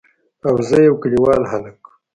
او 0.47 0.53
زه 0.67 0.77
يو 0.87 0.95
کليوال 1.01 1.41
هلک. 1.51 1.79